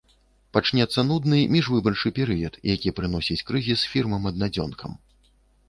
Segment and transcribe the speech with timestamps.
[0.55, 5.01] Пачнецца нудны міжвыбарчы перыяд, які прыносіць крызіс фірмам-аднадзёнкам.